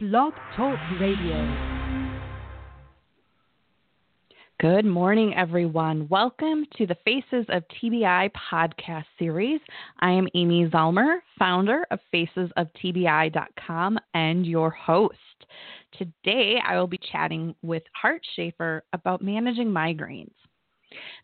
[0.00, 1.34] Blog Talk Radio.
[4.60, 6.06] Good morning, everyone.
[6.08, 9.60] Welcome to the Faces of TBI podcast series.
[9.98, 15.16] I am Amy Zellmer, founder of facesoftbi.com and your host.
[15.94, 20.30] Today, I will be chatting with Hart Shafer about managing migraines.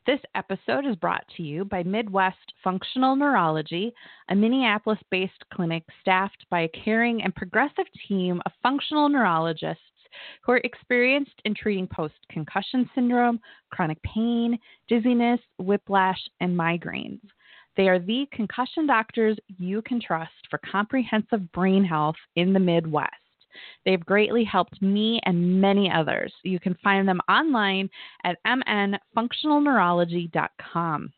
[0.06, 3.94] This episode is brought to you by Midwest Functional Neurology,
[4.28, 9.82] a Minneapolis based clinic staffed by a caring and progressive team of functional neurologists
[10.42, 14.58] who are experienced in treating post concussion syndrome, chronic pain,
[14.88, 17.20] dizziness, whiplash, and migraines.
[17.76, 23.23] They are the concussion doctors you can trust for comprehensive brain health in the Midwest.
[23.84, 26.32] They've greatly helped me and many others.
[26.42, 27.90] You can find them online
[28.24, 31.12] at mnfunctionalneurology.com.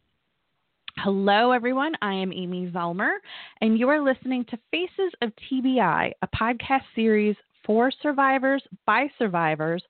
[0.99, 1.93] Hello, everyone.
[2.01, 3.17] I am Amy Zellmer,
[3.61, 7.37] and you are listening to Faces of TBI, a podcast series
[7.67, 9.83] for survivors by survivors,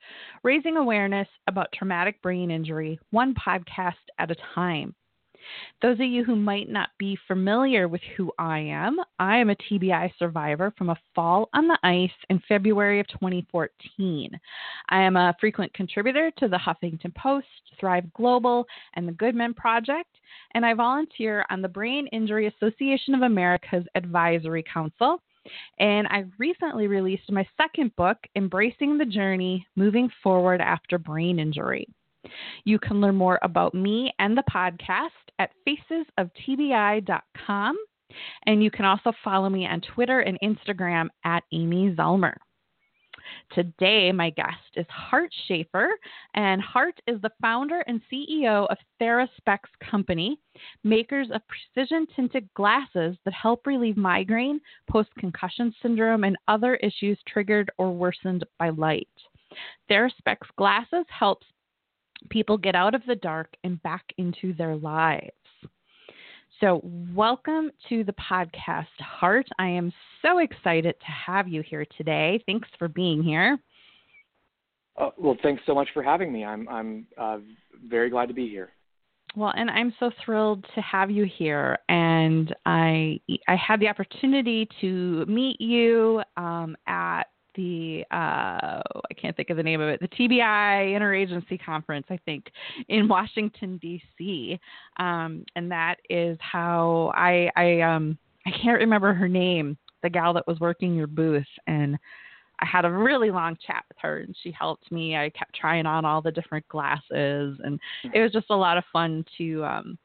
[0.42, 4.97] raising awareness about traumatic brain injury, one podcast at a time.
[5.83, 9.56] Those of you who might not be familiar with who I am, I am a
[9.56, 14.38] TBI survivor from a fall on the ice in February of 2014.
[14.88, 17.47] I am a frequent contributor to the Huffington Post,
[17.78, 20.11] Thrive Global, and the Good Men Project,
[20.55, 25.22] and I volunteer on the Brain Injury Association of America's Advisory Council.
[25.78, 31.86] And I recently released my second book, Embracing the Journey Moving Forward After Brain Injury.
[32.64, 37.77] You can learn more about me and the podcast at facesoftbi.com.
[38.46, 42.34] And you can also follow me on Twitter and Instagram at Amy Zellmer.
[43.52, 45.91] Today, my guest is Hart Shafer,
[46.34, 50.38] and Hart is the founder and CEO of TheraSpecs Company,
[50.84, 57.19] makers of precision tinted glasses that help relieve migraine, post concussion syndrome, and other issues
[57.27, 59.08] triggered or worsened by light.
[59.91, 61.47] TheraSpecs glasses helps
[62.31, 65.31] people get out of the dark and back into their lives.
[66.60, 66.81] So,
[67.15, 69.47] welcome to the podcast, Hart.
[69.59, 72.43] I am so excited to have you here today.
[72.47, 73.59] Thanks for being here.
[74.97, 76.44] Uh, well, thanks so much for having me.
[76.44, 77.38] I'm I'm uh,
[77.87, 78.71] very glad to be here.
[79.34, 81.78] Well, and I'm so thrilled to have you here.
[81.91, 87.25] And I I had the opportunity to meet you um, at
[87.56, 92.19] the uh, I can't think of the name of it, the TBI Interagency Conference, I
[92.25, 92.50] think,
[92.89, 94.59] in Washington D.C.
[94.99, 100.33] Um, and that is how I I um I can't remember her name, the gal
[100.34, 101.99] that was working your booth, and
[102.61, 105.16] I had a really long chat with her, and she helped me.
[105.16, 107.78] I kept trying on all the different glasses, and
[108.15, 109.99] it was just a lot of fun to um,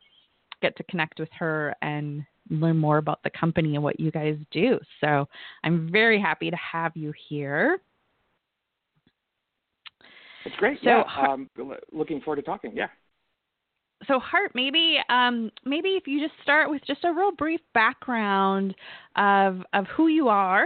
[0.61, 4.37] get to connect with her and learn more about the company and what you guys
[4.51, 4.79] do.
[4.99, 5.27] So
[5.63, 7.79] I'm very happy to have you here.
[10.45, 10.79] It's great.
[10.83, 11.49] So, yeah, um,
[11.91, 12.71] looking forward to talking.
[12.75, 12.87] Yeah.
[14.07, 18.73] So Hart, maybe um, maybe if you just start with just a real brief background
[19.15, 20.65] of of who you are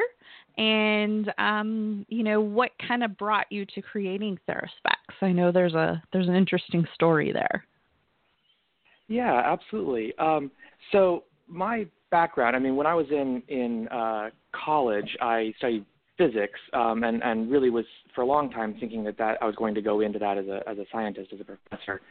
[0.58, 5.22] and um, you know what kind of brought you to creating TheraSpecs.
[5.22, 7.66] I know there's a there's an interesting story there.
[9.08, 10.14] Yeah, absolutely.
[10.18, 10.50] Um,
[10.92, 15.86] so my background, I mean, when I was in in uh, college, I studied
[16.18, 19.56] physics, um, and and really was for a long time thinking that that I was
[19.56, 22.02] going to go into that as a as a scientist, as a professor.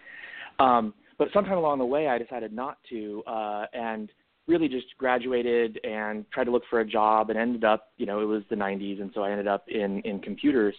[0.58, 4.10] Um, but sometime along the way, I decided not to, uh, and
[4.46, 8.20] really just graduated and tried to look for a job, and ended up, you know,
[8.20, 10.74] it was the 90s, and so I ended up in in computers.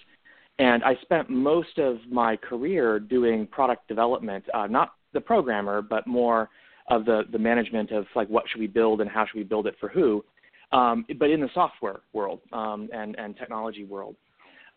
[0.57, 6.07] And I spent most of my career doing product development, uh, not the programmer, but
[6.07, 6.49] more
[6.89, 9.67] of the the management of like what should we build and how should we build
[9.67, 10.23] it for who,
[10.71, 14.15] um, but in the software world um, and and technology world.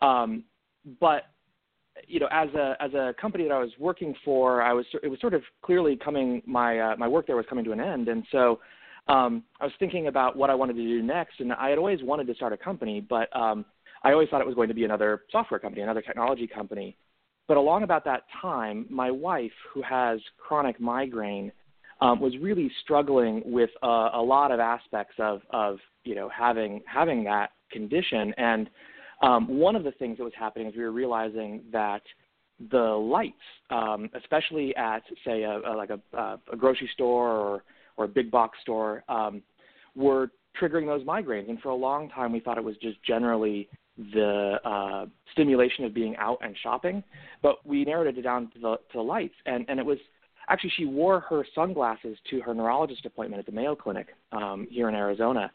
[0.01, 0.45] Um,
[1.01, 1.25] but
[2.07, 5.09] you know, as a as a company that I was working for, I was it
[5.09, 8.09] was sort of clearly coming my uh, my work there was coming to an end,
[8.09, 8.61] and so
[9.09, 12.03] um, I was thinking about what I wanted to do next, and I had always
[12.03, 13.65] wanted to start a company, but um,
[14.03, 16.97] I always thought it was going to be another software company, another technology company.
[17.49, 21.51] But along about that time, my wife, who has chronic migraine,
[22.01, 26.83] um, was really struggling with uh, a lot of aspects of, of you know having
[26.87, 28.33] having that condition.
[28.37, 28.71] And
[29.23, 32.03] um, one of the things that was happening is we were realizing that
[32.71, 33.37] the lights,
[33.71, 37.63] um, especially at say a, a like a, a grocery store or
[37.97, 39.43] or a big box store, um,
[39.97, 40.31] were
[40.61, 41.49] triggering those migraines.
[41.49, 43.69] And for a long time, we thought it was just generally
[44.13, 47.03] the uh, stimulation of being out and shopping,
[47.43, 49.99] but we narrowed it down to the, to the lights, and, and it was
[50.49, 54.89] actually she wore her sunglasses to her neurologist appointment at the Mayo Clinic um, here
[54.89, 55.51] in Arizona,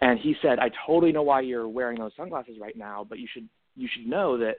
[0.00, 3.28] And he said, I totally know why you're wearing those sunglasses right now, but you
[3.32, 4.56] should you should know that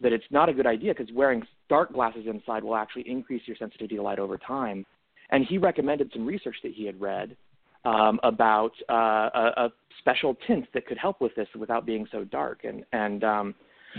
[0.00, 3.56] that it's not a good idea because wearing dark glasses inside will actually increase your
[3.56, 4.86] sensitivity to light over time.
[5.30, 7.36] And he recommended some research that he had read
[7.84, 12.24] um, about uh, a, a special tint that could help with this without being so
[12.24, 12.64] dark.
[12.64, 13.54] And and um,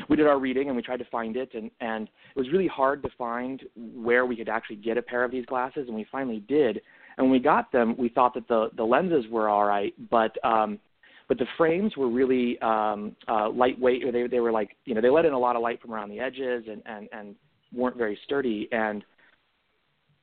[0.08, 2.68] we did our reading and we tried to find it, and and it was really
[2.68, 6.06] hard to find where we could actually get a pair of these glasses, and we
[6.12, 6.82] finally did.
[7.18, 10.44] And when we got them, we thought that the the lenses were all right, but
[10.46, 10.80] um,
[11.28, 15.02] but the frames were really um, uh, lightweight, or they they were like you know
[15.02, 17.36] they let in a lot of light from around the edges and and and
[17.74, 18.68] weren't very sturdy.
[18.72, 19.04] And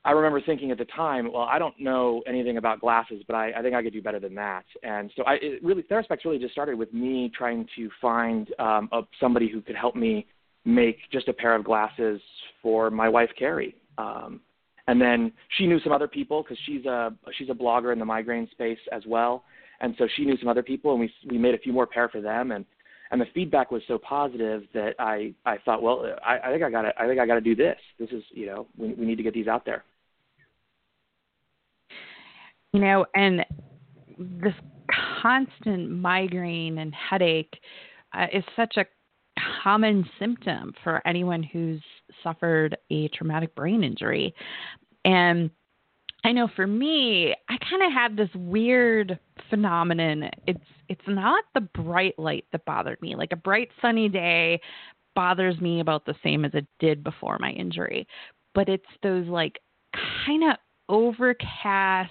[0.07, 3.53] I remember thinking at the time, well, I don't know anything about glasses, but I,
[3.53, 4.65] I think I could do better than that.
[4.83, 8.89] And so I it really Theraspecs really just started with me trying to find um,
[8.93, 10.27] a, somebody who could help me
[10.65, 12.21] make just a pair of glasses
[12.63, 13.75] for my wife Kerrie.
[13.99, 14.41] Um,
[14.89, 18.05] and then she knew some other people because she's a she's a blogger in the
[18.05, 19.45] migraine space as well
[19.81, 22.09] and so she knew some other people, and we we made a few more pair
[22.09, 22.65] for them, and
[23.11, 26.71] and the feedback was so positive that I I thought, well, I, I think I
[26.71, 27.79] got to I think I got to do this.
[27.99, 29.85] This is you know we we need to get these out there.
[32.77, 33.43] You know, and
[34.19, 34.53] this
[35.23, 37.59] constant migraine and headache
[38.13, 38.85] uh, is such a
[39.63, 41.81] common symptom for anyone who's
[42.23, 44.35] suffered a traumatic brain injury.
[45.07, 45.49] And
[46.23, 49.19] I know for me, I kind of have this weird
[49.49, 50.29] phenomenon.
[50.47, 53.17] It's it's not the bright light that bothered me.
[53.17, 54.61] Like a bright sunny day
[55.15, 58.07] bothers me about the same as it did before my injury.
[58.55, 59.61] But it's those like
[60.27, 60.59] kind of
[60.91, 62.11] overcast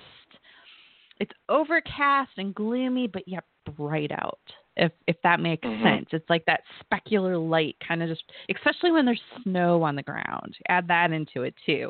[1.19, 3.43] it's overcast and gloomy but yet
[3.77, 4.39] bright out
[4.77, 5.83] if if that makes mm-hmm.
[5.83, 10.03] sense it's like that specular light kind of just especially when there's snow on the
[10.03, 11.89] ground add that into it too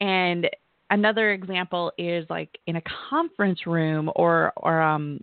[0.00, 0.48] and
[0.90, 5.20] another example is like in a conference room or or um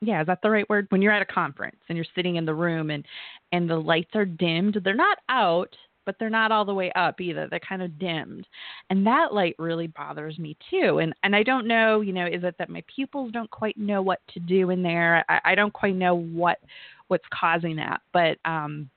[0.00, 0.86] yeah, is that the right word?
[0.90, 3.04] When you're at a conference and you're sitting in the room and
[3.52, 5.74] and the lights are dimmed, they're not out,
[6.08, 7.48] but they're not all the way up either.
[7.50, 8.46] They're kind of dimmed.
[8.88, 11.00] And that light really bothers me too.
[11.00, 14.00] And and I don't know, you know, is it that my pupils don't quite know
[14.00, 15.22] what to do in there?
[15.28, 16.60] I, I don't quite know what
[17.08, 18.00] what's causing that.
[18.14, 18.88] But um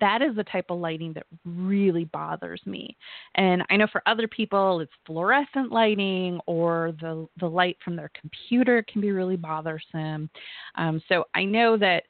[0.00, 2.96] that is the type of lighting that really bothers me.
[3.36, 8.10] And I know for other people it's fluorescent lighting or the the light from their
[8.20, 10.28] computer can be really bothersome.
[10.74, 12.02] Um, so I know that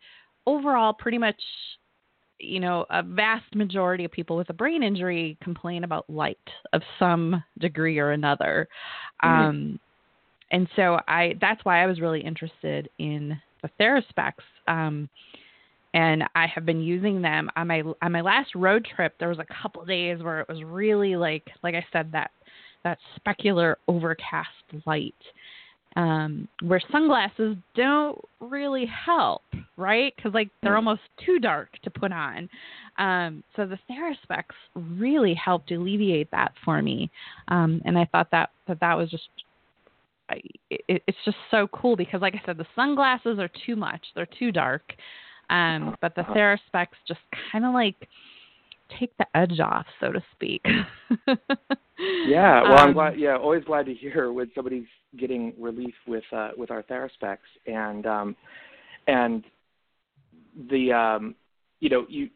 [0.46, 1.36] overall, pretty much,
[2.38, 6.38] you know, a vast majority of people with a brain injury complain about light
[6.72, 8.68] of some degree or another.
[9.24, 9.48] Mm-hmm.
[9.48, 9.80] Um,
[10.50, 14.44] and so I that's why I was really interested in the Theraspecs.
[14.68, 15.08] Um,
[15.94, 19.14] and I have been using them on my on my last road trip.
[19.18, 22.30] There was a couple days where it was really like like I said that
[22.84, 24.48] that specular overcast
[24.84, 25.14] light,
[25.96, 29.42] um, where sunglasses don't really help,
[29.76, 30.12] right?
[30.14, 30.76] Because like they're mm.
[30.76, 32.48] almost too dark to put on.
[32.98, 37.10] Um, so the Theraspecs really helped alleviate that for me,
[37.48, 39.28] um, and I thought that that that was just
[40.28, 40.40] I,
[40.70, 44.28] it, it's just so cool because, like I said, the sunglasses are too much; they're
[44.38, 44.82] too dark.
[45.48, 46.34] Um, but the uh-huh.
[46.34, 47.20] Theraspecs just
[47.52, 48.08] kind of like
[48.98, 50.64] take the edge off, so to speak.
[52.26, 53.18] yeah, well, I'm glad.
[53.18, 54.86] Yeah, always glad to hear when somebody's
[55.18, 58.36] getting relief with uh, with our Theraspecs, and um,
[59.06, 59.44] and
[60.70, 61.34] the um,
[61.80, 62.30] you know you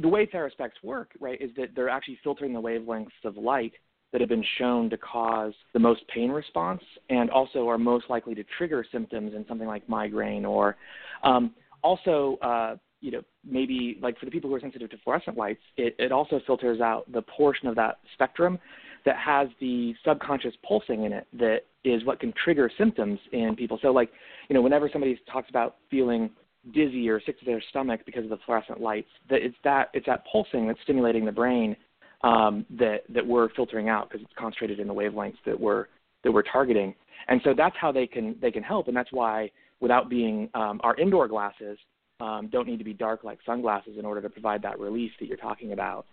[0.00, 3.72] the way Theraspecs work, right, is that they're actually filtering the wavelengths of light
[4.12, 8.34] that have been shown to cause the most pain response, and also are most likely
[8.34, 10.76] to trigger symptoms in something like migraine or
[11.22, 11.52] um,
[11.82, 15.60] also, uh, you know, maybe like for the people who are sensitive to fluorescent lights,
[15.76, 18.58] it, it also filters out the portion of that spectrum
[19.04, 23.78] that has the subconscious pulsing in it that is what can trigger symptoms in people.
[23.80, 24.10] So, like,
[24.48, 26.30] you know, whenever somebody talks about feeling
[26.74, 30.06] dizzy or sick to their stomach because of the fluorescent lights, that it's that it's
[30.06, 31.76] that pulsing that's stimulating the brain
[32.22, 35.86] um, that that we're filtering out because it's concentrated in the wavelengths that we're
[36.24, 36.94] that we're targeting.
[37.28, 39.50] And so that's how they can they can help, and that's why
[39.80, 41.78] without being um, our indoor glasses
[42.20, 45.26] um, don't need to be dark like sunglasses in order to provide that relief that
[45.26, 46.06] you're talking about.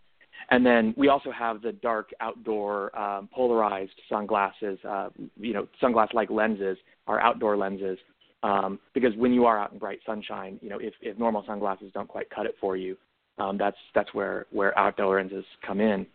[0.50, 6.30] And then we also have the dark outdoor um, polarized sunglasses, uh, you know, sunglass-like
[6.30, 7.98] lenses, our outdoor lenses,
[8.44, 11.92] um, because when you are out in bright sunshine, you know, if, if normal sunglasses
[11.94, 12.98] don't quite cut it for you,
[13.40, 16.06] um, that's that's where where outdoor lenses come in.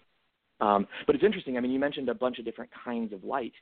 [0.60, 1.56] Um, but it's interesting.
[1.56, 3.54] I mean, you mentioned a bunch of different kinds of light,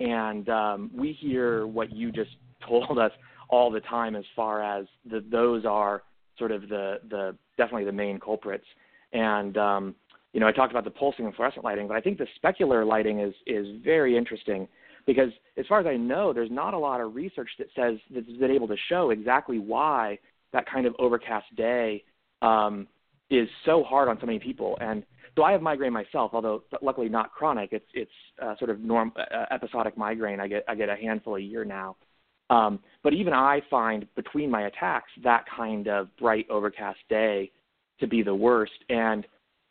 [0.00, 2.30] and um, we hear what you just
[2.68, 3.12] told us
[3.48, 6.02] all the time as far as the, those are
[6.38, 8.64] sort of the, the definitely the main culprits.
[9.12, 9.94] And um,
[10.32, 12.86] you know, I talked about the pulsing and fluorescent lighting, but I think the specular
[12.86, 14.66] lighting is is very interesting
[15.06, 18.26] because as far as I know, there's not a lot of research that says that's
[18.26, 20.18] been able to show exactly why
[20.52, 22.02] that kind of overcast day
[22.42, 22.88] um,
[23.30, 24.76] is so hard on so many people.
[24.80, 25.04] And
[25.36, 27.70] so I have migraine myself, although luckily not chronic.
[27.72, 28.10] It's it's
[28.42, 30.40] uh, sort of norm uh, episodic migraine.
[30.40, 31.96] I get I get a handful a year now.
[32.50, 37.50] Um, but even I find between my attacks that kind of bright overcast day
[38.00, 38.72] to be the worst.
[38.88, 39.26] And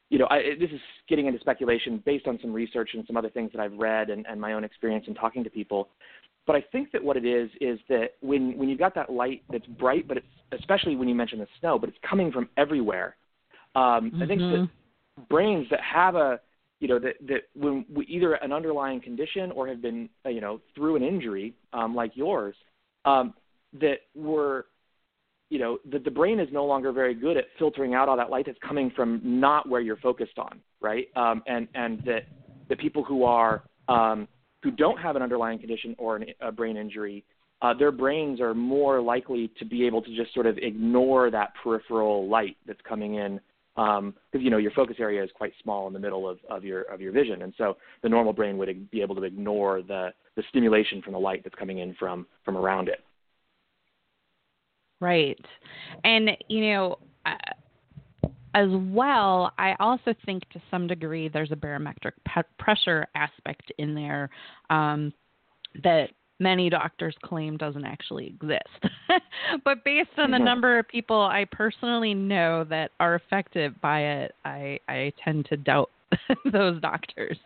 [0.09, 3.29] you know, I, this is getting into speculation based on some research and some other
[3.29, 5.89] things that I've read and, and my own experience in talking to people.
[6.45, 9.43] But I think that what it is is that when when you've got that light
[9.51, 13.15] that's bright, but it's especially when you mention the snow, but it's coming from everywhere.
[13.75, 14.23] Um, mm-hmm.
[14.23, 15.23] I think that mm-hmm.
[15.29, 16.39] brains that have a
[16.83, 20.41] you know that that when we, either an underlying condition or have been uh, you
[20.41, 22.55] know through an injury um, like yours
[23.05, 23.33] um,
[23.79, 24.65] that were
[25.49, 28.31] you know, that the brain is no longer very good at filtering out all that
[28.31, 31.09] light that's coming from not where you're focused on, right?
[31.15, 32.23] Um, and and that
[32.69, 34.27] the people who are um,
[34.63, 37.23] who don't have an underlying condition or an, a brain injury,
[37.61, 41.53] uh, their brains are more likely to be able to just sort of ignore that
[41.61, 43.39] peripheral light that's coming in
[43.75, 46.63] because um, you know your focus area is quite small in the middle of, of
[46.63, 50.09] your of your vision, and so the normal brain would be able to ignore the
[50.35, 53.03] the stimulation from the light that's coming in from from around it.
[55.03, 55.45] Right.
[56.05, 62.15] And, you know, uh, as well, I also think to some degree there's a barometric
[62.23, 64.29] pe- pressure aspect in there
[64.69, 65.11] um,
[65.83, 68.93] that many doctors claim doesn't actually exist.
[69.63, 70.45] but based on the mm-hmm.
[70.45, 75.57] number of people I personally know that are affected by it, I, I tend to
[75.57, 75.89] doubt
[76.51, 77.37] those doctors.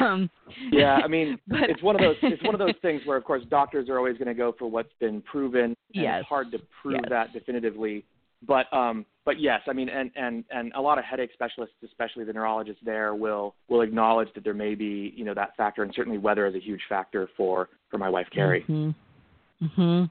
[0.00, 0.30] Um,
[0.70, 3.24] yeah, I mean, but, it's one of those it's one of those things where, of
[3.24, 5.64] course, doctors are always going to go for what's been proven.
[5.64, 6.20] And yes.
[6.20, 7.10] It's hard to prove yes.
[7.10, 8.04] that definitively.
[8.46, 12.24] But um, but yes, I mean, and and and a lot of headache specialists, especially
[12.24, 15.92] the neurologists there, will will acknowledge that there may be you know that factor, and
[15.94, 18.64] certainly weather is a huge factor for for my wife Kerrie.
[18.68, 19.66] Mm-hmm.
[19.66, 20.04] hmm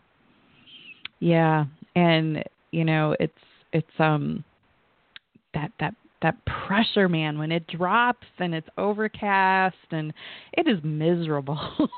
[1.20, 1.66] Yeah,
[1.96, 3.34] and you know, it's
[3.74, 4.44] it's um
[5.54, 10.14] that that that pressure man when it drops and it's overcast and
[10.54, 11.60] it is miserable.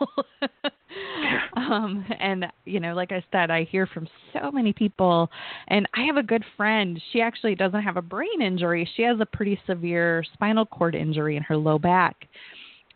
[1.56, 5.30] Um and you know like i said i hear from so many people
[5.68, 7.02] and i have a good friend.
[7.12, 8.90] She actually doesn't have a brain injury.
[8.96, 12.28] She has a pretty severe spinal cord injury in her low back.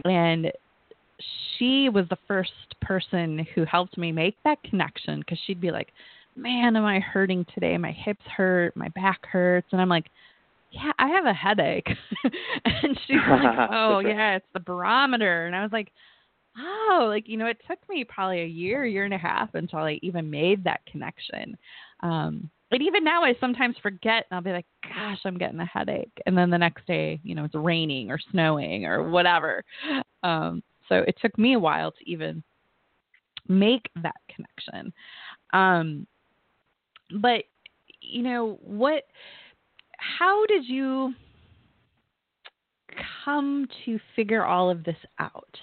[0.05, 0.51] And
[1.57, 2.51] she was the first
[2.81, 5.89] person who helped me make that connection because she'd be like
[6.35, 10.05] man am i hurting today my hips hurt my back hurts and i'm like
[10.73, 11.87] yeah, I have a headache.
[12.65, 15.45] and she's like, oh, yeah, it's the barometer.
[15.45, 15.91] And I was like,
[16.57, 19.79] oh, like, you know, it took me probably a year, year and a half until
[19.79, 21.57] I even made that connection.
[22.01, 25.65] Um, but even now, I sometimes forget and I'll be like, gosh, I'm getting a
[25.65, 26.11] headache.
[26.25, 29.63] And then the next day, you know, it's raining or snowing or whatever.
[30.23, 32.43] Um, so it took me a while to even
[33.47, 34.93] make that connection.
[35.51, 36.07] Um,
[37.21, 37.43] but,
[38.01, 39.03] you know, what
[39.97, 41.13] how did you
[43.23, 45.57] come to figure all of this out?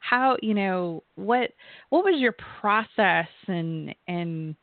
[0.00, 1.50] How, you know, what
[1.90, 4.54] what was your process and and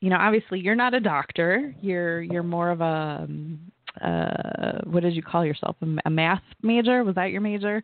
[0.00, 1.74] you know, obviously you're not a doctor.
[1.80, 5.76] You're you're more of a um, uh, what did you call yourself?
[5.82, 7.04] A, a, math major?
[7.04, 7.82] Was that your major?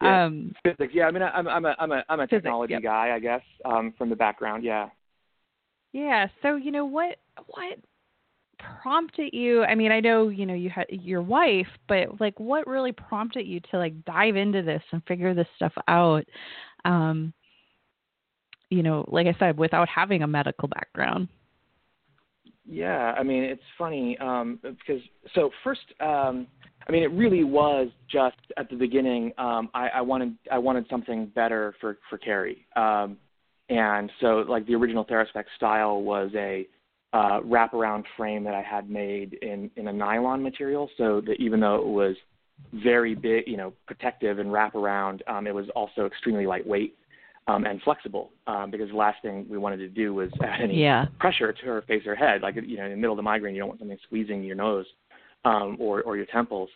[0.00, 0.92] Yeah, um, physics.
[0.94, 2.82] Yeah, I mean, I'm I'm a I'm a I'm a physics, technology yep.
[2.82, 4.64] guy, I guess, um, from the background.
[4.64, 4.88] Yeah.
[5.92, 6.28] Yeah.
[6.42, 7.78] So you know what what
[8.82, 12.66] prompted you i mean i know you know you had your wife but like what
[12.66, 16.24] really prompted you to like dive into this and figure this stuff out
[16.86, 17.34] um
[18.70, 21.28] you know like i said without having a medical background
[22.68, 25.00] yeah i mean it's funny um because
[25.34, 26.46] so first um
[26.88, 30.84] i mean it really was just at the beginning um i i wanted i wanted
[30.90, 32.66] something better for for Kerrie.
[32.76, 33.16] Um
[33.68, 36.66] and so like the original Theraspec style was a
[37.12, 41.60] uh, wraparound frame that I had made in, in a nylon material, so that even
[41.60, 42.16] though it was
[42.74, 46.96] very big, you know, protective and wraparound, um, it was also extremely lightweight
[47.48, 48.30] um, and flexible.
[48.46, 51.06] Um, because the last thing we wanted to do was add any yeah.
[51.18, 52.42] pressure to her face or head.
[52.42, 54.56] Like you know, in the middle of the migraine, you don't want something squeezing your
[54.56, 54.86] nose
[55.44, 56.68] um, or or your temples.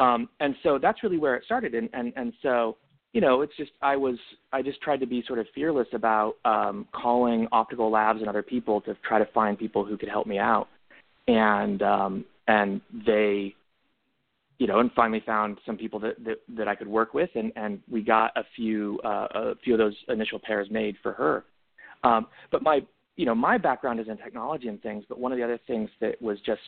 [0.00, 1.74] Um, and so that's really where it started.
[1.74, 2.76] And and and so
[3.12, 4.16] you know, it's just I was
[4.52, 8.42] I just tried to be sort of fearless about um, calling optical labs and other
[8.42, 10.68] people to try to find people who could help me out,
[11.26, 13.54] and um, and they,
[14.58, 17.52] you know, and finally found some people that that, that I could work with, and
[17.56, 21.44] and we got a few uh, a few of those initial pairs made for her.
[22.04, 22.80] Um, but my
[23.16, 25.90] you know my background is in technology and things, but one of the other things
[26.00, 26.60] that was just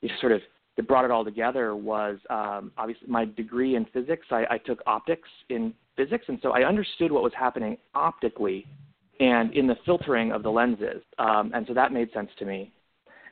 [0.00, 0.40] you know, sort of
[0.76, 4.26] that brought it all together was um, obviously my degree in physics.
[4.30, 8.66] I, I took optics in physics, and so I understood what was happening optically
[9.20, 12.72] and in the filtering of the lenses, um, and so that made sense to me.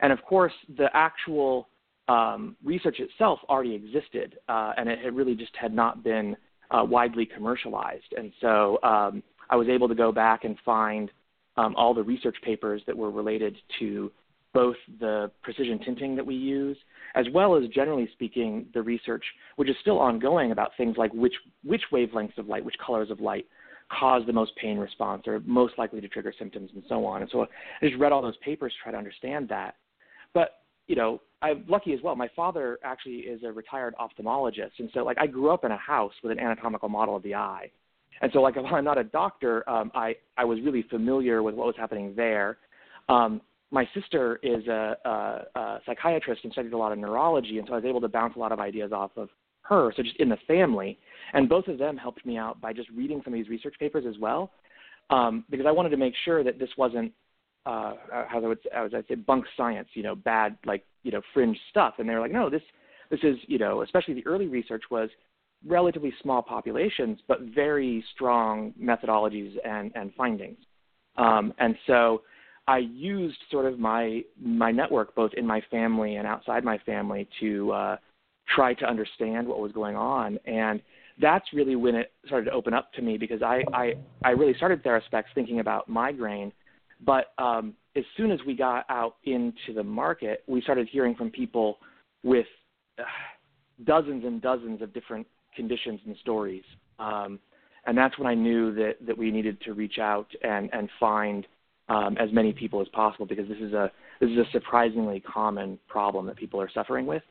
[0.00, 1.68] And of course, the actual
[2.09, 6.37] um, research itself already existed, uh, and it, it, really just had not been
[6.71, 8.12] uh, widely commercialized.
[8.16, 11.11] And so um, I was able to go back and find
[11.56, 14.11] um, all the research papers that were related to
[14.54, 16.76] both the precision tinting that we use,
[17.14, 19.25] as well as generally speaking, the research,
[19.56, 23.21] which is still ongoing about things like which, which wavelengths of light, which colors of
[23.21, 23.47] light
[23.99, 27.23] cause the most pain response or most likely to trigger symptoms and so on.
[27.23, 27.47] And so I
[27.82, 29.76] just read all those papers to try to understand that.
[30.35, 32.15] But, you know, I'm lucky as well.
[32.15, 34.73] My father actually is a retired ophthalmologist.
[34.79, 37.35] And so, like, I grew up in a house with an anatomical model of the
[37.35, 37.71] eye.
[38.21, 41.55] And so, like, while I'm not a doctor, um, I, I was really familiar with
[41.55, 42.59] what was happening there.
[43.09, 47.67] Um, my sister is a, a, a psychiatrist and studied a lot of neurology, and
[47.67, 49.31] so I was able to bounce a lot of ideas off of
[49.62, 49.93] her.
[49.97, 50.99] So just in the family,
[51.33, 54.05] and both of them helped me out by just reading some of these research papers
[54.07, 54.53] as well,
[55.11, 57.12] um, because I wanted to make sure that this wasn't
[57.66, 57.95] uh,
[58.28, 61.59] how I would as I say bunk science, you know, bad like you know fringe
[61.71, 61.95] stuff.
[61.99, 62.62] And they were like, no, this
[63.11, 65.11] this is you know, especially the early research was
[65.66, 70.59] relatively small populations, but very strong methodologies and and findings.
[71.16, 72.23] Um, and so
[72.66, 77.28] I used sort of my my network both in my family and outside my family
[77.40, 77.97] to uh,
[78.54, 80.81] try to understand what was going on, and
[81.21, 83.92] that's really when it started to open up to me because I I,
[84.25, 86.52] I really started TheraSpecs thinking about migraine,
[87.04, 91.30] but um, as soon as we got out into the market, we started hearing from
[91.30, 91.78] people
[92.23, 92.47] with
[92.99, 93.02] uh,
[93.85, 96.64] dozens and dozens of different conditions and stories.
[96.99, 97.38] Um,
[97.87, 101.47] and that's when I knew that, that we needed to reach out and, and find
[101.88, 103.90] um, as many people as possible because this is a
[104.21, 107.23] this is a surprisingly common problem that people are suffering with,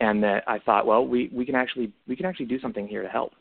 [0.00, 3.02] and that I thought, well, we, we can actually we can actually do something here
[3.02, 3.32] to help.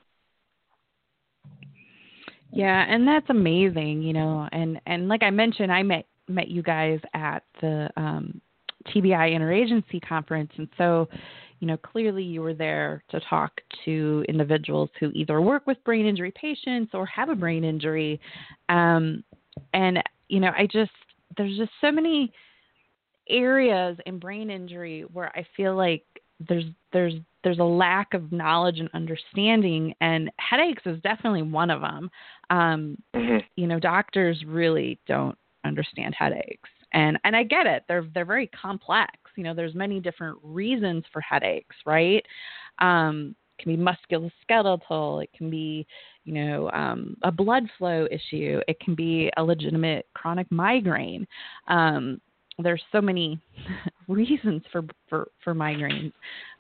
[2.52, 6.62] Yeah, and that's amazing, you know, and and like I mentioned, I met met you
[6.64, 8.42] guys at the um,
[8.88, 11.08] TBI Interagency Conference, and so
[11.60, 13.52] you know, clearly you were there to talk
[13.84, 18.20] to individuals who either work with brain injury patients or have a brain injury.
[18.70, 19.24] Um,
[19.74, 20.92] and you know, I just
[21.38, 22.32] there's just so many
[23.30, 26.04] areas in brain injury where I feel like
[26.48, 31.82] there's there's there's a lack of knowledge and understanding and headaches is definitely one of
[31.82, 32.10] them
[32.50, 33.38] um, mm-hmm.
[33.56, 38.48] you know doctors really don't understand headaches and and i get it they're they're very
[38.48, 42.26] complex you know there's many different reasons for headaches right
[42.80, 45.86] um, it can be musculoskeletal it can be
[46.30, 48.60] you know, um, a blood flow issue.
[48.68, 51.26] It can be a legitimate chronic migraine.
[51.68, 52.22] Um,
[52.60, 53.40] there's so many
[54.08, 56.14] reasons for for, for migraines.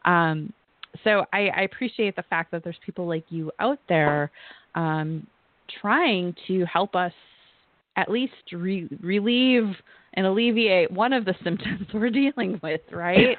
[0.05, 0.51] Um,
[1.03, 4.31] so I, I, appreciate the fact that there's people like you out there
[4.73, 5.27] um,
[5.81, 7.13] trying to help us
[7.95, 9.75] at least re- relieve
[10.13, 13.37] and alleviate one of the symptoms we're dealing with, right?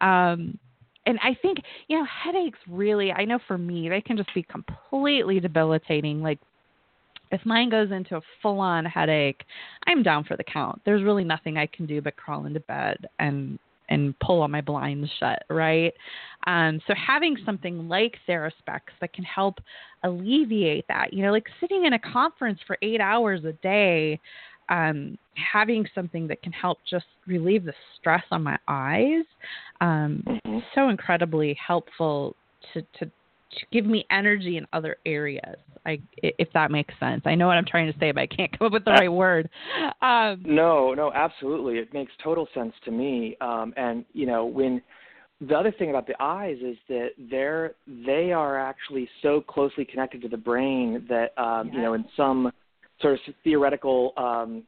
[0.00, 0.58] Um,
[1.06, 4.42] and I think, you know, headaches really, I know for me, they can just be
[4.42, 6.22] completely debilitating.
[6.22, 6.38] Like,
[7.30, 9.42] if mine goes into a full on headache,
[9.86, 10.80] I'm down for the count.
[10.84, 13.58] There's really nothing I can do but crawl into bed and
[13.88, 15.92] and pull on my blinds shut, right?
[16.46, 19.58] Um, so having something like TheraSpecs that can help
[20.02, 24.20] alleviate that, you know, like sitting in a conference for eight hours a day,
[24.68, 29.24] um, having something that can help just relieve the stress on my eyes
[29.80, 30.58] um, mm-hmm.
[30.74, 32.34] so incredibly helpful
[32.72, 33.10] to to
[33.72, 35.56] give me energy in other areas.
[35.86, 37.22] I, if that makes sense.
[37.24, 39.12] I know what I'm trying to say, but I can't come up with the right
[39.12, 39.48] word.
[40.02, 41.78] Um, no, no, absolutely.
[41.78, 43.36] It makes total sense to me.
[43.40, 44.82] Um, and you know, when
[45.40, 50.20] the other thing about the eyes is that they're they are actually so closely connected
[50.22, 51.76] to the brain that um, yes.
[51.76, 52.52] you know, in some
[53.00, 54.64] sort of theoretical um,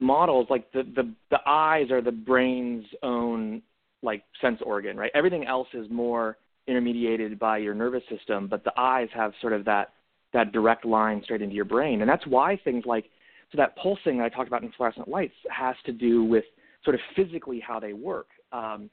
[0.00, 3.62] models, like the, the the eyes are the brain's own
[4.02, 5.10] like sense organ, right?
[5.14, 9.64] Everything else is more intermediated by your nervous system, but the eyes have sort of
[9.64, 9.92] that
[10.32, 13.04] that direct line straight into your brain, and that's why things like
[13.52, 16.44] so that pulsing that I talked about in fluorescent lights has to do with
[16.84, 18.90] sort of physically how they work, um,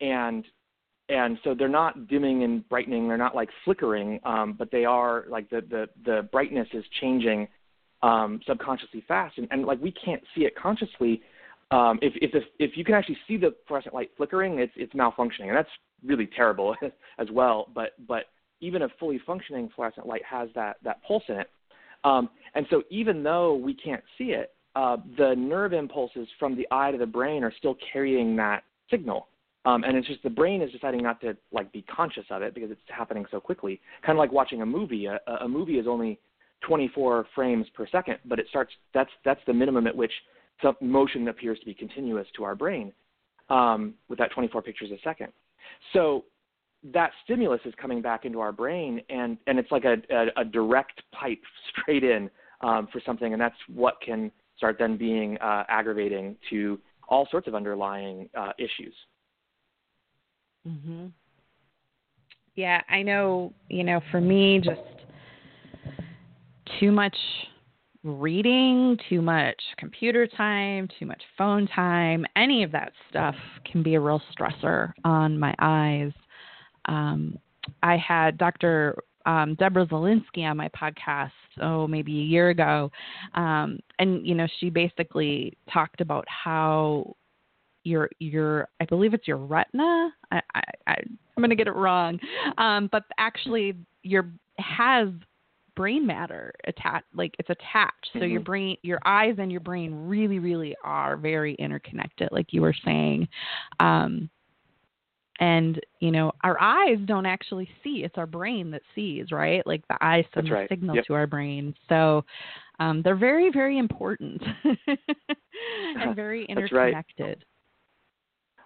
[0.00, 0.44] and
[1.08, 5.24] and so they're not dimming and brightening, they're not like flickering, um, but they are
[5.28, 7.48] like the the the brightness is changing
[8.02, 11.22] um, subconsciously fast, and, and like we can't see it consciously.
[11.74, 14.92] Um, if if the, if you can actually see the fluorescent light flickering, it's it's
[14.92, 15.68] malfunctioning, and that's
[16.06, 16.76] really terrible
[17.18, 17.66] as well.
[17.74, 18.26] But but
[18.60, 21.50] even a fully functioning fluorescent light has that that pulse in it,
[22.04, 26.64] um, and so even though we can't see it, uh, the nerve impulses from the
[26.70, 29.26] eye to the brain are still carrying that signal.
[29.64, 32.54] Um, and it's just the brain is deciding not to like be conscious of it
[32.54, 33.80] because it's happening so quickly.
[34.06, 35.06] Kind of like watching a movie.
[35.06, 36.20] A, a movie is only
[36.60, 38.72] 24 frames per second, but it starts.
[38.92, 40.12] That's that's the minimum at which
[40.64, 42.92] some motion appears to be continuous to our brain,
[43.50, 45.28] um, with that 24 pictures a second.
[45.92, 46.24] So
[46.92, 50.44] that stimulus is coming back into our brain, and and it's like a a, a
[50.44, 52.30] direct pipe straight in
[52.62, 57.46] um, for something, and that's what can start then being uh, aggravating to all sorts
[57.46, 58.94] of underlying uh, issues.
[60.66, 61.12] Mhm.
[62.54, 63.52] Yeah, I know.
[63.68, 64.80] You know, for me, just
[66.80, 67.16] too much
[68.04, 73.34] reading, too much computer time, too much phone time, any of that stuff
[73.70, 76.12] can be a real stressor on my eyes.
[76.84, 77.38] Um,
[77.82, 78.96] I had Dr.
[79.26, 81.30] Um, Deborah Zelinsky on my podcast,
[81.62, 82.92] oh, maybe a year ago.
[83.34, 87.16] Um, and, you know, she basically talked about how
[87.84, 90.10] your your I believe it's your retina.
[90.30, 90.94] I, I, I
[91.36, 92.18] am gonna get it wrong,
[92.58, 95.08] um, but actually your has
[95.76, 98.32] brain matter attached like it's attached so mm-hmm.
[98.32, 102.74] your brain your eyes and your brain really really are very interconnected like you were
[102.84, 103.26] saying
[103.80, 104.28] um
[105.40, 109.86] and you know our eyes don't actually see it's our brain that sees right like
[109.88, 111.04] the eyes send a signal yep.
[111.04, 112.24] to our brain so
[112.78, 114.40] um they're very very important
[115.96, 117.44] and very interconnected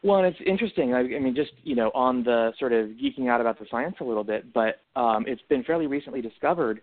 [0.03, 0.94] well, and it's interesting.
[0.94, 3.97] I, I mean, just you know, on the sort of geeking out about the science
[4.01, 6.81] a little bit, but um, it's been fairly recently discovered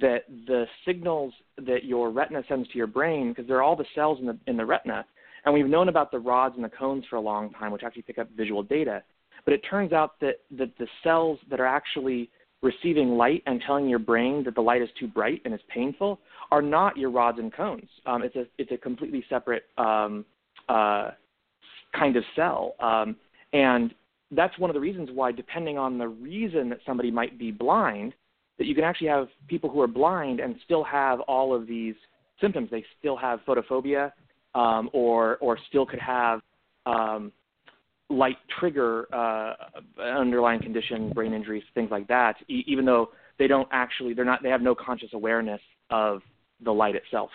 [0.00, 4.18] that the signals that your retina sends to your brain, because they're all the cells
[4.20, 5.04] in the in the retina,
[5.44, 8.02] and we've known about the rods and the cones for a long time, which actually
[8.02, 9.02] pick up visual data.
[9.44, 12.30] But it turns out that that the cells that are actually
[12.60, 16.18] receiving light and telling your brain that the light is too bright and is painful
[16.50, 17.88] are not your rods and cones.
[18.06, 20.24] Um, it's a it's a completely separate um,
[20.68, 21.10] uh,
[21.94, 22.74] kind of cell.
[22.80, 23.16] Um,
[23.52, 23.94] and
[24.32, 28.12] that's one of the reasons why, depending on the reason that somebody might be blind,
[28.58, 31.94] that you can actually have people who are blind and still have all of these
[32.40, 32.68] symptoms.
[32.70, 34.12] They still have photophobia,
[34.54, 36.40] um, or or still could have
[36.86, 37.32] um,
[38.10, 39.54] light trigger uh,
[40.02, 42.36] underlying condition, brain injuries, things like that.
[42.48, 46.22] E- even though they don't actually, they're not, they have no conscious awareness of
[46.64, 47.30] the light itself.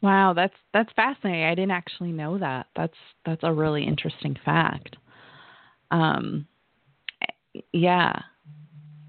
[0.00, 1.44] Wow, that's that's fascinating.
[1.44, 2.66] I didn't actually know that.
[2.76, 2.94] That's
[3.26, 4.96] that's a really interesting fact.
[5.90, 6.46] Um,
[7.72, 8.12] yeah,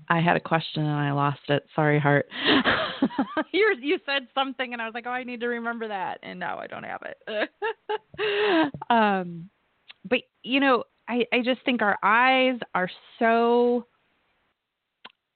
[0.10, 1.66] I had a question and I lost it.
[1.76, 2.28] Sorry, Hart.
[3.52, 6.40] you you said something and I was like, oh, I need to remember that, and
[6.40, 8.72] now I don't have it.
[8.90, 9.50] um,
[10.10, 13.86] but you know, I I just think our eyes are so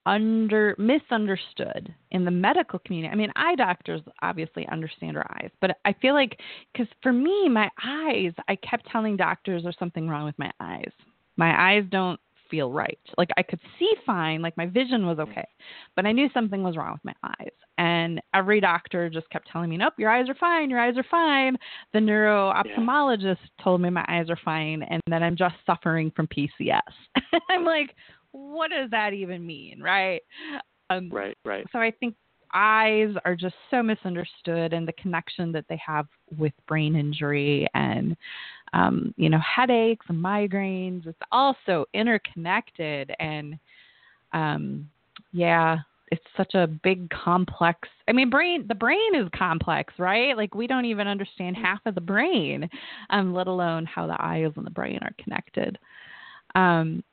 [0.05, 3.11] under misunderstood in the medical community.
[3.11, 6.39] I mean, eye doctors obviously understand our eyes, but I feel like
[6.75, 10.91] cuz for me my eyes, I kept telling doctors there's something wrong with my eyes.
[11.37, 12.19] My eyes don't
[12.53, 12.99] feel right.
[13.17, 15.47] Like I could see fine, like my vision was okay,
[15.95, 17.51] but I knew something was wrong with my eyes.
[17.79, 20.69] And every doctor just kept telling me, "Nope, your eyes are fine.
[20.69, 21.57] Your eyes are fine."
[21.93, 23.63] The neuro ophthalmologist yeah.
[23.63, 26.81] told me my eyes are fine and that I'm just suffering from PCS.
[27.49, 27.95] I'm like,
[28.33, 30.21] what does that even mean, right?
[30.91, 31.65] Um, right, right.
[31.71, 32.13] So I think
[32.53, 38.15] eyes are just so misunderstood and the connection that they have with brain injury and
[38.73, 43.57] um, you know headaches and migraines it's also interconnected and
[44.33, 44.89] um,
[45.31, 45.77] yeah
[46.11, 50.35] it's such a big complex i mean brain the brain is complex right?
[50.37, 52.69] Like we don't even understand half of the brain
[53.09, 55.77] um, let alone how the eyes and the brain are connected.
[56.55, 57.03] Um,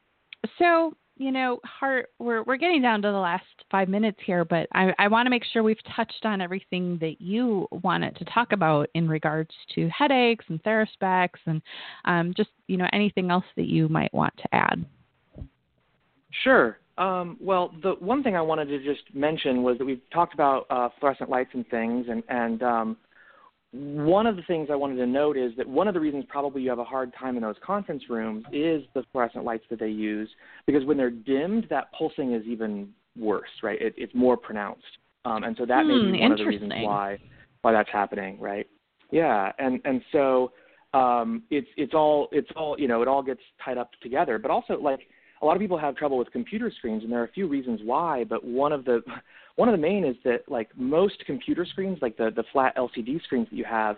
[0.58, 4.66] so you know, Hart, we're we're getting down to the last five minutes here, but
[4.72, 8.52] I, I want to make sure we've touched on everything that you wanted to talk
[8.52, 11.60] about in regards to headaches and Theraspecs and
[12.06, 14.82] um, just you know anything else that you might want to add.
[16.42, 16.78] Sure.
[16.96, 20.64] Um, well, the one thing I wanted to just mention was that we've talked about
[20.70, 22.96] uh, fluorescent lights and things, and and um,
[23.72, 26.62] one of the things I wanted to note is that one of the reasons probably
[26.62, 29.88] you have a hard time in those conference rooms is the fluorescent lights that they
[29.88, 30.28] use,
[30.66, 33.80] because when they're dimmed, that pulsing is even worse, right?
[33.80, 34.82] It, it's more pronounced,
[35.24, 37.18] um, and so that may be hmm, one of the reasons why
[37.62, 38.66] why that's happening, right?
[39.12, 40.52] Yeah, and and so
[40.92, 44.50] um, it's it's all it's all you know it all gets tied up together, but
[44.50, 45.00] also like
[45.42, 47.80] a lot of people have trouble with computer screens, and there are a few reasons
[47.82, 48.24] why.
[48.24, 49.02] But one of the
[49.56, 53.22] one of the main is that like most computer screens, like the the flat LCD
[53.22, 53.96] screens that you have,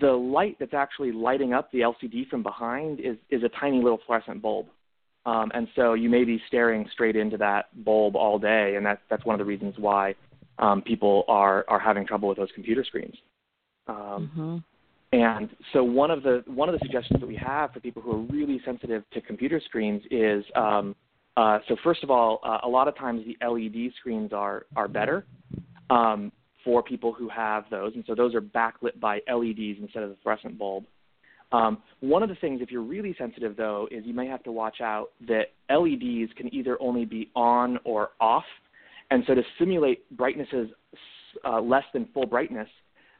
[0.00, 4.00] the light that's actually lighting up the LCD from behind is is a tiny little
[4.06, 4.66] fluorescent bulb.
[5.24, 9.00] Um, and so you may be staring straight into that bulb all day, and that's
[9.10, 10.14] that's one of the reasons why
[10.58, 13.16] um, people are are having trouble with those computer screens.
[13.88, 14.56] Um, mm-hmm.
[15.12, 18.12] And so one of the one of the suggestions that we have for people who
[18.12, 20.94] are really sensitive to computer screens is um,
[21.36, 24.88] Uh, so first of all, uh, a lot of times the LED screens are are
[24.88, 25.26] better
[25.90, 26.32] um,
[26.64, 30.16] for people who have those, and so those are backlit by LEDs instead of the
[30.22, 30.84] fluorescent bulb.
[31.52, 34.52] Um, one of the things, if you're really sensitive though, is you may have to
[34.52, 38.44] watch out that LEDs can either only be on or off,
[39.10, 40.70] and so to simulate brightnesses
[41.44, 42.68] uh, less than full brightness,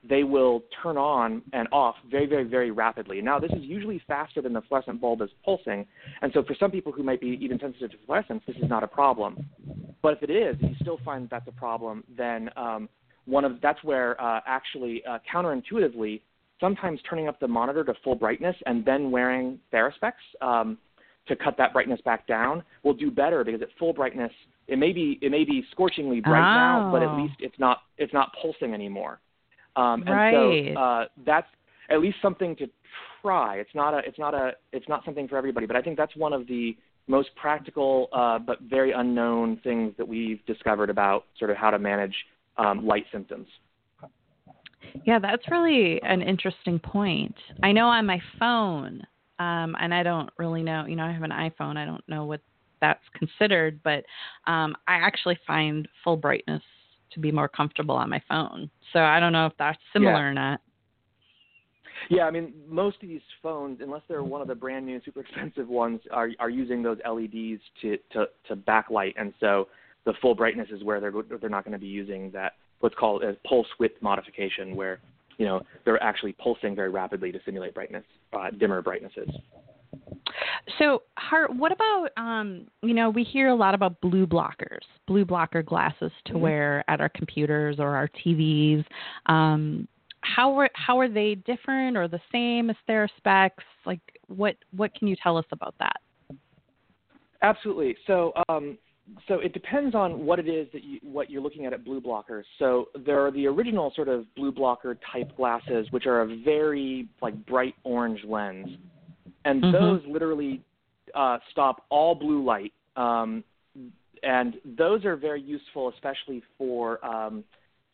[0.09, 3.21] they will turn on and off very, very, very rapidly.
[3.21, 5.87] Now, this is usually faster than the fluorescent bulb is pulsing,
[6.23, 8.83] and so for some people who might be even sensitive to fluorescence, this is not
[8.83, 9.47] a problem.
[10.03, 12.89] But if it is, if you still find that that's a problem, then um,
[13.25, 16.21] one of that's where uh, actually uh, counterintuitively,
[16.61, 20.79] sometimes turning up the monitor to full brightness and then wearing Theraspecs um,
[21.29, 24.33] to cut that brightness back down will do better because at full brightness
[24.69, 26.55] it may be it may be scorchingly bright oh.
[26.55, 27.23] now, but at Oh.
[27.23, 29.21] least it's not it's not pulsing anymore.
[29.77, 30.75] Um, and Right.
[30.75, 31.47] so uh, that's
[31.91, 32.67] at least something to
[33.23, 33.57] try.
[33.57, 36.17] It's not a it's not a it's not something for everybody, but I think that's
[36.17, 36.77] one of the
[37.09, 41.79] most practical uh, but very unknown things that we've discovered about sort of how to
[41.79, 42.15] manage
[42.57, 43.47] um, light symptoms.
[45.05, 47.35] Yeah, that's really an interesting point.
[47.63, 49.03] I know on my phone,
[49.39, 51.77] um, and I don't really know, you know, I have an iPhone.
[51.77, 52.41] I don't know what
[52.81, 54.05] that's considered, but
[54.47, 56.63] um, I actually find full brightness
[57.17, 58.71] to be more comfortable on my phone.
[58.93, 60.31] So I don't know if that's similar Yeah.
[60.31, 60.61] or not.
[62.11, 65.21] Yeah, I mean, most of these phones, unless they're one of the brand new, super
[65.21, 69.69] expensive ones, are are using those LEDs to to to backlight, and so
[70.05, 73.25] the full brightness is where they're they're not going to be using that what's called
[73.25, 75.01] a pulse width modification, where
[75.39, 79.31] you know they're actually pulsing very rapidly to simulate brightness, uh, dimmer brightnesses.
[80.79, 85.25] So, Hart, what about um, you know, we hear a lot about blue blockers, blue
[85.25, 86.41] blocker glasses to Mhm.
[86.41, 88.85] wear at our computers or our TVs.
[89.27, 89.87] Um,
[90.23, 93.63] how are how are they different or the same as Theraspecs?
[93.85, 96.01] Like, what what can you tell us about that?
[97.43, 97.97] Absolutely.
[98.07, 98.77] So, um,
[99.29, 102.01] so it depends on what it is that you, what you're looking at at blue
[102.01, 102.43] blockers.
[102.59, 107.07] So there are the original sort of blue blocker type glasses, which are a very
[107.23, 108.69] like bright orange lens,
[109.47, 109.73] and Mhm.
[109.73, 110.61] those literally
[111.15, 112.73] uh, stop all blue light.
[112.97, 113.45] Um,
[114.23, 117.45] and those are very useful, especially for um,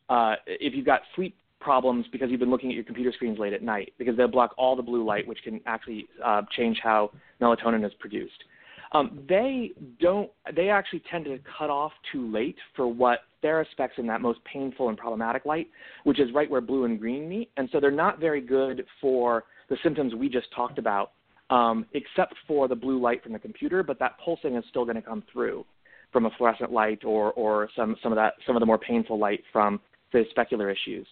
[0.09, 3.53] uh, if you've got sleep problems because you've been looking at your computer screens late
[3.53, 7.11] at night, because they'll block all the blue light, which can actually uh, change how
[7.41, 8.45] melatonin is produced.
[8.93, 10.31] Um, they don't.
[10.55, 14.89] They actually tend to cut off too late for what Theraspecs in that most painful
[14.91, 15.69] and problematic light,
[16.05, 19.45] which is right where blue and green meet, and so they're not very good for
[19.71, 21.13] the symptoms we just talked about,
[21.53, 23.83] um, except for the blue light from the computer.
[23.83, 25.65] But that pulsing is still going to come through
[26.11, 29.19] from a fluorescent light or or some some of that some of the more painful
[29.19, 29.81] light from
[30.13, 31.07] the specular issues.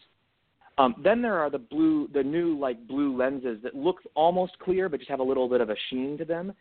[0.79, 4.89] Um, then there are the blue, the new like blue lenses that look almost clear
[4.89, 6.55] but just have a little bit of a sheen to them,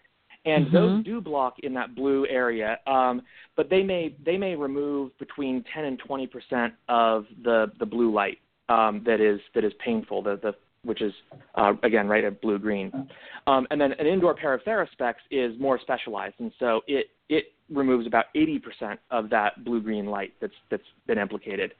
[0.45, 0.71] and Mhm.
[0.71, 2.79] those do block in that blue area.
[2.85, 3.21] Um,
[3.55, 8.11] but they may they may remove between 10 and 20 percent of the the blue
[8.11, 10.21] light um, that is that is painful.
[10.21, 11.13] The the which is
[11.55, 12.91] uh, again right at blue green,
[13.47, 17.45] um, and then an indoor pair of Theraspecs is more specialized, and so it it
[17.69, 21.73] removes about 80 percent of that blue green light that's that's been implicated,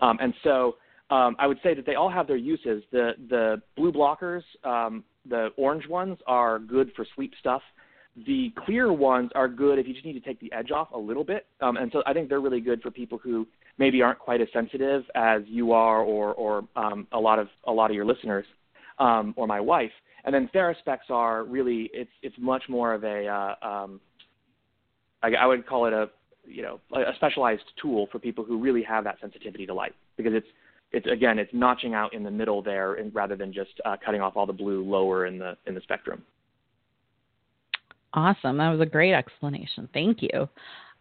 [0.00, 0.76] um, and so
[1.10, 2.82] um, I would say that they all have their uses.
[2.90, 7.62] The the blue blockers, um, the orange ones, are good for sleep stuff.
[8.26, 10.98] The clear ones are good if you just need to take the edge off a
[10.98, 13.46] little bit, um, and so I think they're really good for people who
[13.78, 17.72] maybe aren't quite as sensitive as you are, or or um, a lot of a
[17.72, 18.44] lot of your listeners,
[18.98, 19.90] um, or my wife.
[20.24, 24.00] And then Theraspecs are really it's it's much more of a uh, um,
[25.22, 26.10] I, I would call it a
[26.44, 30.34] you know a specialized tool for people who really have that sensitivity to light because
[30.34, 30.46] it's
[30.92, 34.20] it's again it's notching out in the middle there and rather than just uh, cutting
[34.20, 36.22] off all the blue lower in the in the spectrum.
[38.14, 38.58] Awesome.
[38.58, 39.88] That was a great explanation.
[39.92, 40.48] Thank you.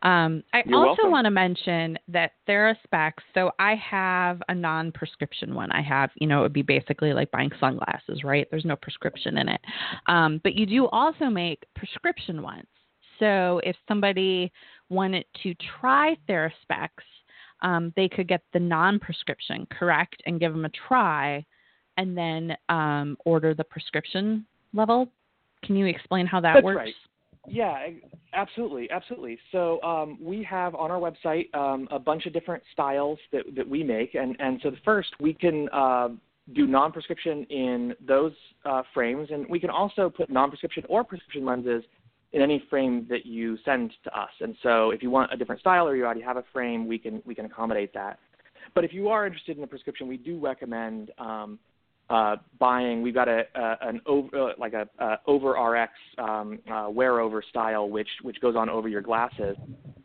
[0.03, 1.11] Um, I You're also welcome.
[1.11, 5.71] want to mention that Theraspecs, so I have a non prescription one.
[5.71, 8.47] I have, you know, it would be basically like buying sunglasses, right?
[8.49, 9.61] There's no prescription in it.
[10.07, 12.65] Um, but you do also make prescription ones.
[13.19, 14.51] So if somebody
[14.89, 16.89] wanted to try Theraspecs,
[17.61, 21.45] um, they could get the non prescription, correct, and give them a try
[21.97, 25.09] and then um, order the prescription level.
[25.63, 26.77] Can you explain how that That's works?
[26.77, 26.93] right.
[27.47, 27.87] Yeah,
[28.33, 29.39] absolutely, absolutely.
[29.51, 33.67] So um, we have on our website um, a bunch of different styles that, that
[33.67, 36.09] we make, and, and so the first we can uh,
[36.53, 38.33] do non-prescription in those
[38.65, 41.83] uh, frames, and we can also put non-prescription or prescription lenses
[42.33, 44.29] in any frame that you send to us.
[44.39, 46.97] And so if you want a different style or you already have a frame, we
[46.97, 48.19] can we can accommodate that.
[48.73, 51.59] But if you are interested in a prescription, we do recommend um,
[52.11, 53.01] uh, buying.
[53.01, 57.19] We've got a, a an over uh, like a, a over RX um, uh, wear
[57.19, 59.55] over style, which which goes on over your glasses,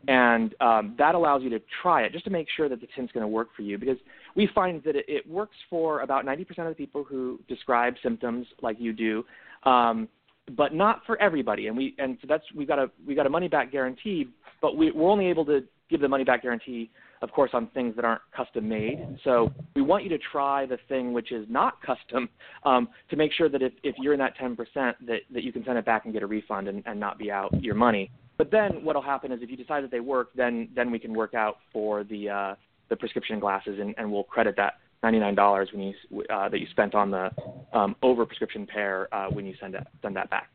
[0.07, 3.11] and um, that allows you to try it just to make sure that the tint's
[3.11, 3.77] going to work for you.
[3.77, 3.97] Because
[4.35, 8.47] we find that it, it works for about 90% of the people who describe symptoms
[8.61, 9.25] like you do.
[9.63, 10.07] Um,
[10.55, 13.29] but not for everybody, and we and so that's we got a we got a
[13.29, 14.29] money back guarantee,
[14.61, 16.89] but we, we're only able to give the money back guarantee
[17.21, 19.17] of course, on things that aren't custom made.
[19.23, 22.29] So we want you to try the thing which is not custom
[22.63, 25.63] um, to make sure that if, if you're in that 10%, that, that you can
[25.65, 28.11] send it back and get a refund and, and not be out your money.
[28.37, 30.99] But then what will happen is if you decide that they work, then then we
[30.99, 32.55] can work out for the uh,
[32.89, 36.95] the prescription glasses and, and we'll credit that $99 when you uh, that you spent
[36.95, 37.29] on the
[37.73, 40.49] um, over prescription pair uh, when you send it send that back.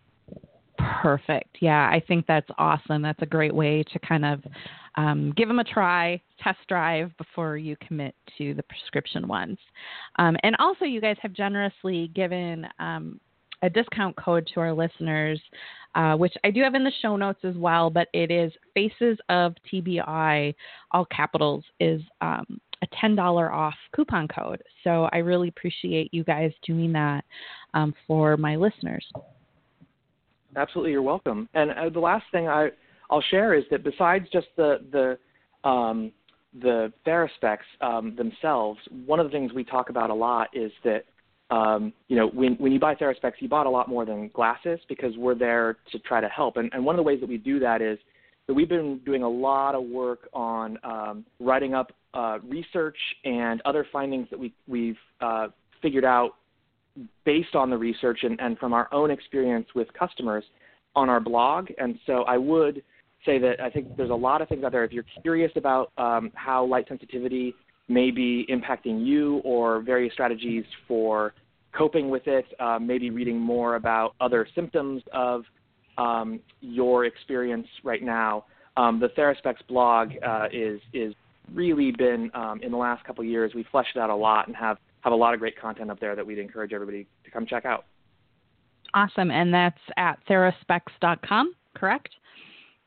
[1.03, 1.57] Perfect.
[1.61, 3.03] Yeah, I think that's awesome.
[3.03, 4.41] That's a great way to kind of
[4.97, 9.59] um, give them a try, test drive before you commit to the prescription ones.
[10.21, 13.19] Um, and also, you guys have generously given um,
[13.63, 15.43] a discount code to our listeners,
[15.97, 19.19] uh, which I do have in the show notes as well, but it is Faces
[19.29, 20.55] of TBI,
[20.93, 24.63] all capitals, is um, a $10 off coupon code.
[24.85, 27.25] So I really appreciate you guys doing that
[27.75, 29.05] um, for my listeners.
[30.57, 31.49] Absolutely, you're welcome.
[31.55, 32.71] And uh, the last thing I
[33.11, 36.13] I'll share is that besides just the the um,
[36.61, 41.05] the Theraspecs um, themselves, one of the things we talk about a lot is that
[41.51, 44.81] um, you know when when you buy Theraspecs, you bought a lot more than glasses
[44.89, 46.57] because we're there to try to help.
[46.57, 47.99] And, and one of the ways that we do that is
[48.47, 53.63] that we've been doing a lot of work on um, writing up uh, research and
[53.65, 55.49] other findings that we we've uh,
[55.81, 56.33] figured out
[57.25, 60.45] based on the research and, and from our own experience with customers
[60.95, 61.69] on our blog.
[61.79, 62.83] And so I would
[63.25, 64.85] say that I think there's a lot of things out there.
[64.85, 67.55] If you're curious about um, how light sensitivity
[67.89, 71.35] may be impacting you or various strategies for
[71.77, 75.45] coping with it, uh, maybe reading more about other symptoms of
[75.99, 78.45] um, your experience right now.
[78.77, 81.15] Um, the Theraspecs blog uh, is is
[81.53, 83.53] really been um, in the last couple years.
[83.55, 86.17] We've fleshed out a lot and have have a lot of great content up there
[86.17, 87.85] that we'd encourage everybody to come check out.
[88.95, 92.11] Awesome, and that's at theraspecs.com, correct?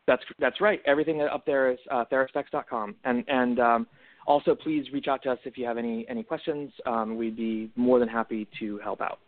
[0.08, 0.82] That's that's right.
[0.86, 3.88] Everything up there is uh, theraspecs.com, and and um,
[4.28, 6.71] also please reach out to us if you have any any questions.
[6.86, 9.19] Um, we'd be more than happy to help out.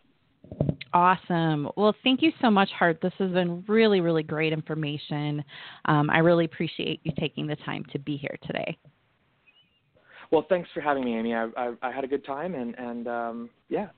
[0.94, 1.68] Awesome.
[1.76, 3.00] Well, thank you so much, Hart.
[3.02, 5.44] This has been really, really great information.
[5.84, 8.78] Um, I really appreciate you taking the time to be here today.
[10.30, 11.34] Well, thanks for having me, Amy.
[11.34, 13.88] I, I, I had a good time, and and um, yeah,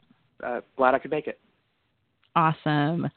[0.44, 1.40] uh, glad I could make it.
[2.36, 3.08] Awesome.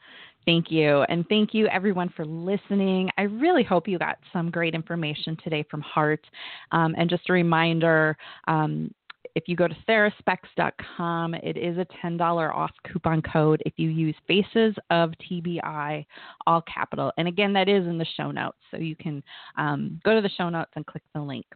[0.44, 1.02] Thank you.
[1.08, 3.10] And thank you, everyone, for listening.
[3.16, 6.26] I really hope you got some great information today from Hart.
[6.72, 8.92] Um, and just a reminder um,
[9.34, 14.14] if you go to theraspecs.com, it is a $10 off coupon code if you use
[14.28, 16.04] Faces of TBI,
[16.46, 17.12] all capital.
[17.16, 18.58] And again, that is in the show notes.
[18.70, 19.22] So you can
[19.56, 21.46] um, go to the show notes and click the link.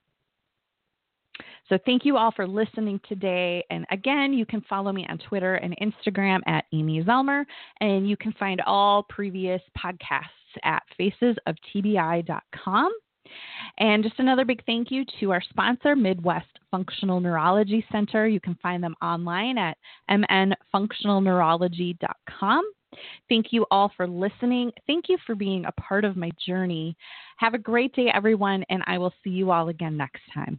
[1.68, 3.64] So thank you all for listening today.
[3.70, 7.44] And again, you can follow me on Twitter and Instagram at Amy Zellmer,
[7.80, 10.24] and you can find all previous podcasts
[10.64, 12.92] at facesoftbi.com.
[13.78, 18.26] And just another big thank you to our sponsor, Midwest Functional Neurology Center.
[18.26, 19.76] You can find them online at
[20.10, 22.72] mnfunctionalneurology.com.
[23.28, 24.72] Thank you all for listening.
[24.86, 26.96] Thank you for being a part of my journey.
[27.36, 30.58] Have a great day, everyone, and I will see you all again next time.